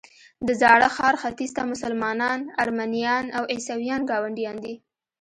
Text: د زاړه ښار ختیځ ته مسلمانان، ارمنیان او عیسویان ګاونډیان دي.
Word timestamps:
د 0.47 0.49
زاړه 0.61 0.87
ښار 0.95 1.15
ختیځ 1.21 1.51
ته 1.57 1.61
مسلمانان، 1.73 2.39
ارمنیان 2.63 3.25
او 3.37 3.43
عیسویان 3.53 4.01
ګاونډیان 4.11 4.57
دي. 4.63 4.75